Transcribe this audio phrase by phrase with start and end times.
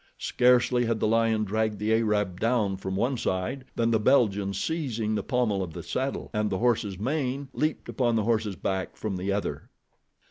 [0.17, 5.13] Scarcely had the lion dragged the Arab down from one side, than the Belgian, seizing
[5.13, 9.15] the pommel of the saddle and the horse's mane, leaped upon the horse's back from
[9.15, 9.69] the other.